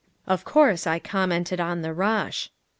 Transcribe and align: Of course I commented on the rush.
Of 0.25 0.43
course 0.43 0.87
I 0.87 0.97
commented 0.97 1.59
on 1.59 1.83
the 1.83 1.93
rush. 1.93 2.49